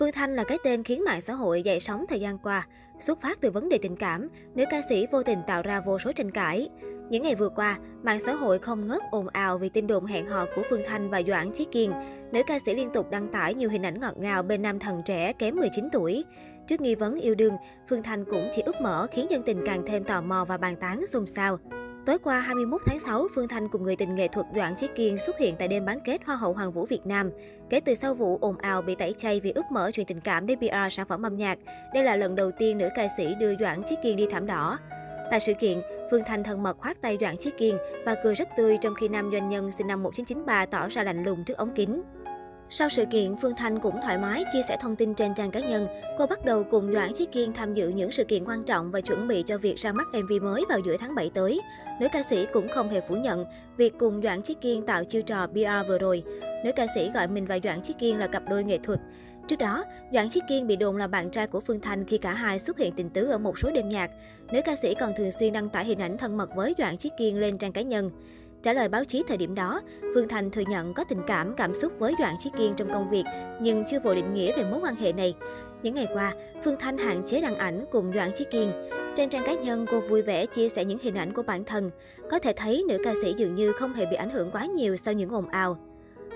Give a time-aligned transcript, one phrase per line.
[0.00, 2.66] Phương Thanh là cái tên khiến mạng xã hội dậy sóng thời gian qua.
[3.00, 5.98] Xuất phát từ vấn đề tình cảm, nữ ca sĩ vô tình tạo ra vô
[5.98, 6.68] số tranh cãi.
[7.10, 10.26] Những ngày vừa qua, mạng xã hội không ngớt ồn ào vì tin đồn hẹn
[10.26, 11.92] hò của Phương Thanh và Doãn Chí Kiên.
[12.32, 15.02] Nữ ca sĩ liên tục đăng tải nhiều hình ảnh ngọt ngào bên nam thần
[15.04, 16.24] trẻ kém 19 tuổi.
[16.66, 17.56] Trước nghi vấn yêu đương,
[17.88, 20.76] Phương Thanh cũng chỉ ước mở khiến dân tình càng thêm tò mò và bàn
[20.76, 21.58] tán xôn xao.
[22.10, 25.18] Tối qua 21 tháng 6, Phương Thanh cùng người tình nghệ thuật Doãn Chí Kiên
[25.18, 27.30] xuất hiện tại đêm bán kết Hoa hậu Hoàng vũ Việt Nam.
[27.70, 30.46] Kể từ sau vụ ồn ào bị tẩy chay vì ướp mở chuyện tình cảm
[30.46, 31.58] để PR sản phẩm âm nhạc,
[31.94, 34.78] đây là lần đầu tiên nữ ca sĩ đưa Doãn Chí Kiên đi thảm đỏ.
[35.30, 35.80] Tại sự kiện,
[36.10, 39.08] Phương Thanh thân mật khoát tay Doãn Chí Kiên và cười rất tươi trong khi
[39.08, 42.02] nam doanh nhân sinh năm 1993 tỏ ra lạnh lùng trước ống kính.
[42.72, 45.60] Sau sự kiện, Phương Thanh cũng thoải mái chia sẻ thông tin trên trang cá
[45.60, 45.86] nhân.
[46.18, 49.00] Cô bắt đầu cùng Doãn Chí Kiên tham dự những sự kiện quan trọng và
[49.00, 51.60] chuẩn bị cho việc ra mắt MV mới vào giữa tháng 7 tới.
[52.00, 53.44] Nữ ca sĩ cũng không hề phủ nhận
[53.76, 56.22] việc cùng Doãn Chí Kiên tạo chiêu trò PR vừa rồi.
[56.64, 59.00] Nữ ca sĩ gọi mình và Doãn Chí Kiên là cặp đôi nghệ thuật.
[59.48, 62.32] Trước đó, Doãn Chí Kiên bị đồn là bạn trai của Phương Thanh khi cả
[62.32, 64.10] hai xuất hiện tình tứ ở một số đêm nhạc.
[64.52, 67.10] Nữ ca sĩ còn thường xuyên đăng tải hình ảnh thân mật với Doãn Chí
[67.18, 68.10] Kiên lên trang cá nhân.
[68.62, 69.80] Trả lời báo chí thời điểm đó,
[70.14, 73.10] Phương Thành thừa nhận có tình cảm, cảm xúc với Doãn Chí Kiên trong công
[73.10, 73.24] việc,
[73.60, 75.34] nhưng chưa vội định nghĩa về mối quan hệ này.
[75.82, 78.72] Những ngày qua, Phương Thanh hạn chế đăng ảnh cùng Doãn Chí Kiên.
[79.16, 81.90] Trên trang cá nhân, cô vui vẻ chia sẻ những hình ảnh của bản thân.
[82.30, 84.96] Có thể thấy nữ ca sĩ dường như không hề bị ảnh hưởng quá nhiều
[84.96, 85.78] sau những ồn ào.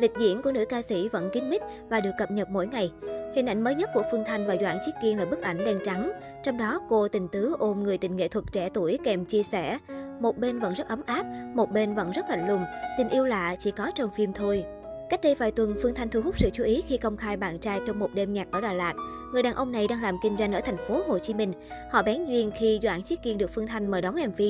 [0.00, 2.92] Lịch diễn của nữ ca sĩ vẫn kín mít và được cập nhật mỗi ngày.
[3.34, 5.78] Hình ảnh mới nhất của Phương Thanh và Doãn Chiết Kiên là bức ảnh đen
[5.84, 6.12] trắng.
[6.42, 9.78] Trong đó, cô tình tứ ôm người tình nghệ thuật trẻ tuổi kèm chia sẻ.
[10.20, 12.64] Một bên vẫn rất ấm áp, một bên vẫn rất lạnh lùng.
[12.98, 14.64] Tình yêu lạ chỉ có trong phim thôi.
[15.10, 17.58] Cách đây vài tuần, Phương Thanh thu hút sự chú ý khi công khai bạn
[17.58, 18.94] trai trong một đêm nhạc ở Đà Lạt.
[19.32, 21.52] Người đàn ông này đang làm kinh doanh ở thành phố Hồ Chí Minh.
[21.90, 24.42] Họ bén duyên khi Doãn Chiết Kiên được Phương Thanh mời đóng MV.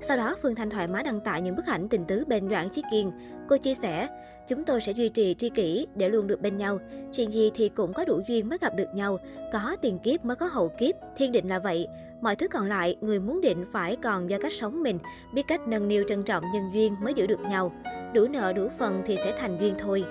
[0.00, 2.70] Sau đó, Phương Thanh thoải mái đăng tải những bức ảnh tình tứ bên Doãn
[2.70, 3.12] Chiết Kiên.
[3.48, 4.08] Cô chia sẻ,
[4.48, 6.78] chúng tôi sẽ duy trì tri kỷ để luôn được bên nhau.
[7.12, 9.18] Chuyện gì thì cũng có đủ duyên mới gặp được nhau.
[9.52, 11.88] Có tiền kiếp mới có hậu kiếp, thiên định là vậy.
[12.20, 14.98] Mọi thứ còn lại, người muốn định phải còn do cách sống mình,
[15.34, 17.72] biết cách nâng niu trân trọng nhân duyên mới giữ được nhau.
[18.14, 20.04] Đủ nợ đủ phần thì sẽ thành duyên thôi.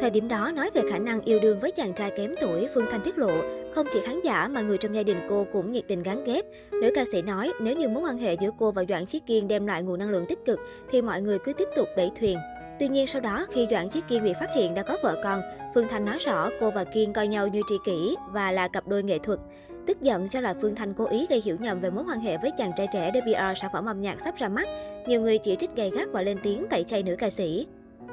[0.00, 2.86] Thời điểm đó, nói về khả năng yêu đương với chàng trai kém tuổi, Phương
[2.90, 3.32] Thanh tiết lộ,
[3.74, 6.44] không chỉ khán giả mà người trong gia đình cô cũng nhiệt tình gắn ghép.
[6.70, 9.48] Nữ ca sĩ nói, nếu như mối quan hệ giữa cô và Doãn Chí Kiên
[9.48, 10.58] đem lại nguồn năng lượng tích cực,
[10.90, 12.38] thì mọi người cứ tiếp tục đẩy thuyền.
[12.80, 15.40] Tuy nhiên sau đó, khi Doãn Chí Kiên bị phát hiện đã có vợ con,
[15.74, 18.86] Phương Thanh nói rõ cô và Kiên coi nhau như tri kỷ và là cặp
[18.86, 19.38] đôi nghệ thuật.
[19.86, 22.36] Tức giận cho là Phương Thanh cố ý gây hiểu nhầm về mối quan hệ
[22.38, 24.68] với chàng trai trẻ để PR sản phẩm âm nhạc sắp ra mắt.
[25.06, 27.66] Nhiều người chỉ trích gay gắt và lên tiếng tẩy chay nữ ca sĩ.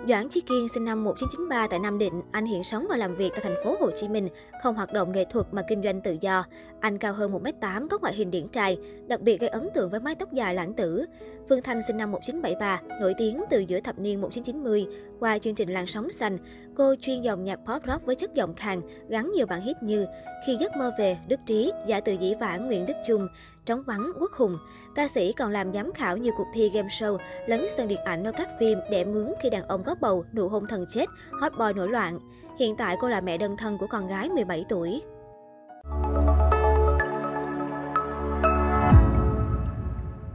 [0.07, 3.29] Doãn Chí Kiên sinh năm 1993 tại Nam Định, anh hiện sống và làm việc
[3.31, 4.29] tại thành phố Hồ Chí Minh,
[4.63, 6.45] không hoạt động nghệ thuật mà kinh doanh tự do.
[6.79, 9.99] Anh cao hơn 1m8, có ngoại hình điển trai, đặc biệt gây ấn tượng với
[9.99, 11.05] mái tóc dài lãng tử.
[11.49, 14.87] Phương Thanh sinh năm 1973, nổi tiếng từ giữa thập niên 1990
[15.23, 16.37] qua chương trình Làn sóng xanh.
[16.75, 20.05] Cô chuyên dòng nhạc pop rock với chất giọng khàn, gắn nhiều bản hit như
[20.45, 23.27] Khi giấc mơ về, Đức Trí, Giả từ dĩ vãng Nguyễn Đức Trung,
[23.65, 24.57] Trống vắng Quốc Hùng.
[24.95, 27.17] Ca sĩ còn làm giám khảo nhiều cuộc thi game show,
[27.47, 30.47] lấn sân điện ảnh ở các phim để mướn khi đàn ông có bầu, Nụ
[30.47, 31.05] hôn thần chết,
[31.41, 32.19] Hot boy nổi loạn.
[32.59, 35.01] Hiện tại cô là mẹ đơn thân của con gái 17 tuổi.